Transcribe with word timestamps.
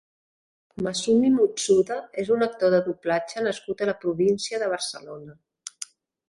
Masumi 0.85 1.27
Mutsuda 1.33 1.97
és 2.23 2.31
un 2.37 2.45
actor 2.45 2.73
de 2.75 2.79
Doblatge 2.87 3.45
nascut 3.49 3.85
a 3.85 3.89
la 3.91 3.95
província 4.07 4.63
de 4.65 4.71
Barcelona. 4.75 5.37